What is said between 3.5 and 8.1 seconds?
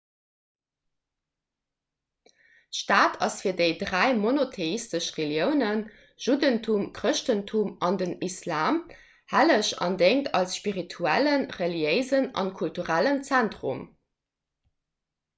déi dräi monotheistesch reliounen juddentum chrëschtentum an